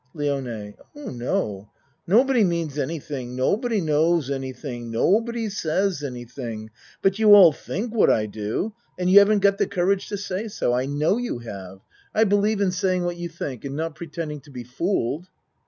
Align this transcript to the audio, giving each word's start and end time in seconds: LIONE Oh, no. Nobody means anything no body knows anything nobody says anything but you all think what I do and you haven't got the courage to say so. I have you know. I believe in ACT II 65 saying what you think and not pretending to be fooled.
LIONE 0.15 0.73
Oh, 0.95 1.11
no. 1.11 1.69
Nobody 2.07 2.43
means 2.43 2.79
anything 2.79 3.35
no 3.35 3.55
body 3.55 3.79
knows 3.81 4.31
anything 4.31 4.89
nobody 4.89 5.47
says 5.47 6.03
anything 6.03 6.71
but 7.03 7.19
you 7.19 7.35
all 7.35 7.51
think 7.51 7.93
what 7.93 8.09
I 8.09 8.25
do 8.25 8.73
and 8.97 9.11
you 9.11 9.19
haven't 9.19 9.41
got 9.43 9.59
the 9.59 9.67
courage 9.67 10.09
to 10.09 10.17
say 10.17 10.47
so. 10.47 10.73
I 10.73 10.85
have 10.85 10.91
you 10.91 11.39
know. 11.43 11.83
I 12.15 12.23
believe 12.23 12.61
in 12.61 12.69
ACT 12.69 12.73
II 12.73 12.77
65 12.77 12.81
saying 12.89 13.03
what 13.03 13.17
you 13.17 13.29
think 13.29 13.63
and 13.63 13.75
not 13.75 13.93
pretending 13.93 14.39
to 14.41 14.49
be 14.49 14.63
fooled. 14.63 15.27